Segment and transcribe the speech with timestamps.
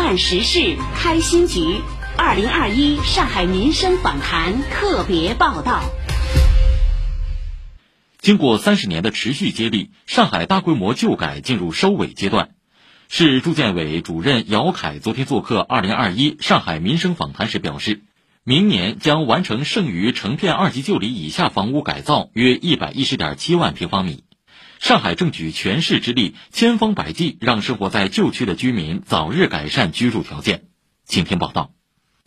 [0.00, 1.80] 办实事，开新局。
[2.16, 5.82] 二零二一上海民生访谈特别报道。
[8.20, 12.50] 经过三十年的持续接力，上海大规模旧改进入收尾阶段。
[13.08, 18.04] 市住建委主任姚凯昨天做客二零二一上海民生访谈时表示，
[18.44, 24.22] 明年将完成剩余成片二级旧里以下房屋改造约一百一十点七万平方米。
[24.80, 30.62] 上海正举全市之力，千方百计让生活在旧区的居民早日改善居住条件。
[31.04, 31.72] 请听报道。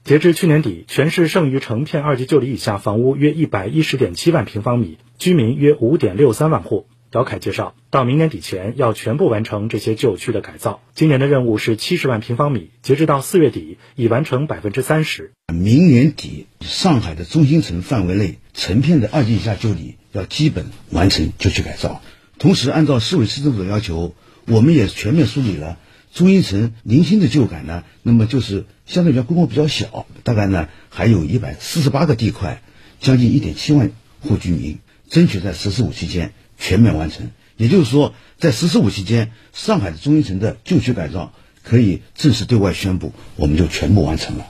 [0.03, 6.87] 截至去年底，全市剩余成片二级旧里以下房屋约一百一十点七万平方米，居民约五点六三万户。
[7.13, 10.81] 姚凯介绍，到明年底前要全部完成这些旧区的改造。
[10.93, 15.31] 今年的任务是七十万平方米，截至到四月底已完成百分之三十。
[15.53, 22.01] 明年底，上海的中心城范围内成片的二级以下旧里要基本完成旧区改造。
[22.41, 24.15] 同时，按照市委市政府的要求，
[24.47, 25.77] 我们也全面梳理了
[26.11, 27.83] 中心城零星的旧改呢。
[28.01, 32.63] 那么就是相对来讲规模比较小，大概呢还有一百四十八个地块，
[32.99, 36.33] 将近一点七万户居民，争取在“十四五”期间。
[36.57, 44.47] 全面完成，也就是说，在“十四五”期间，上海的中心城的旧区改造可以正式对外宣布，我们就全部完成了。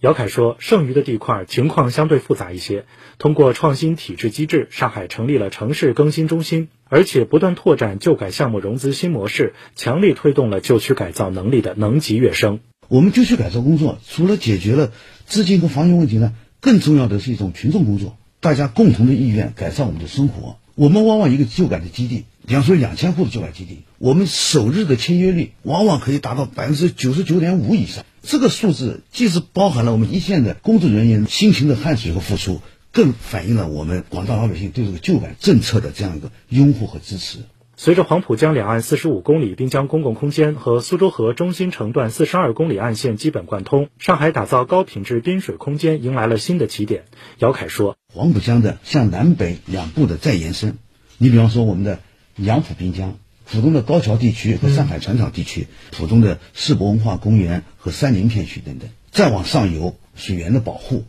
[0.00, 2.84] 姚凯说，剩余的地块情况相对复杂一些，
[3.18, 12.60] 通过创新体制机制，上海成立了城市更新中心，而且不断拓展旧改项目融资新模式，强力推动了旧区改造能力的能级跃升。
[12.88, 14.92] 我们旧区改造工作除了解决了
[15.24, 20.58] 资金和房源问题呢，更重要的是一种群众工作，大家共同的意愿改善我们的生活。
[20.74, 28.04] 我们往往一个旧改的基地，比方说两千户的旧改基地，我们首日的签约率往往可以达到百分之九十九点五以上。
[28.28, 32.60] 这个数字既是包含了我们一线的工作人员辛勤的汗水和付出，
[32.90, 37.38] 更反映了我们广大老百姓对这个旧改政策的这样一个拥护和支持。
[37.76, 47.04] 随着黄浦江两岸四十五公里滨江公共空间和苏州河中心城段四十二公里岸线基本贯通，上海打造高品质滨水空间迎来了新的起点。
[47.38, 50.78] 姚凯说：“黄浦江的向南北两部的再延伸，
[51.16, 52.00] 你比方说我们的
[52.34, 53.18] 杨浦滨江、
[53.50, 61.04] 浦东的高桥地区和上海船厂地区、浦东的世博文化公园和三林片区等等，再往上游水源的保护。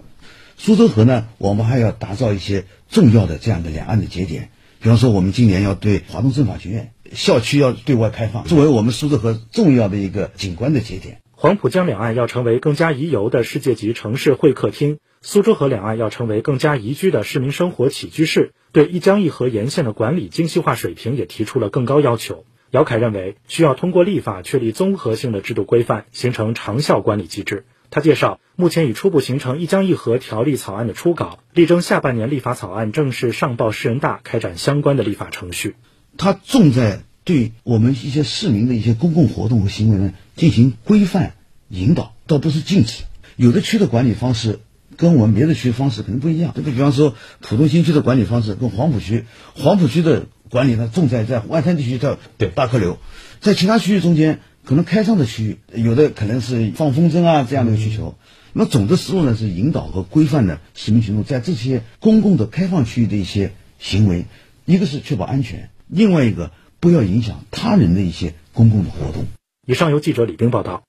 [0.57, 4.49] 苏州河呢，我们还要打造一些重要的这样的两岸的节点。”
[4.79, 11.19] 比方说，我们今年要对华东政法学院校区要对外开放，作为我们苏州河重要的一个景观的节点。
[11.39, 18.53] 黄浦江两岸要成为更加宜游的世界级城市会客厅，苏州河两岸要成为更加宜居的市民生活起居室。
[18.71, 22.43] 对一江一河沿线的管理精细化水平也提出了更高要求。
[22.71, 27.65] 姚凯认为，需要通过立法确立综合性的制度规范，形成长效管理机制。
[27.91, 35.75] 他介绍，目前已初步形成一江一河条例草案的初稿，力争下半年立法草案正式上报市人大，开展相关的立法程序。
[36.17, 41.33] 他重在对我们一些市民的一些公共活动和行为呢进行规范
[41.67, 43.03] 引导，倒不是禁止。
[43.35, 44.59] 有的区的管理方式
[44.95, 46.53] 跟我们别的区方式可能不一样。
[46.55, 52.17] 这个比方说，浦东新区的管理方式跟黄浦区，黄浦区的管理呢重在在外滩地区叫
[52.55, 52.97] 大客流，
[53.41, 54.39] 在其他区域中间。
[54.63, 58.17] 可能开放的区域，有的可能是放风筝啊这样的一个需求。
[58.51, 64.25] 那么总的思路呢是引导和规范的市民群众在这些公共的开放区域的一些行为，
[64.65, 69.25] 一个是确保安全，另外一个不要影响他人的一些公共的活动。
[69.65, 70.86] 以上由记者李冰报道。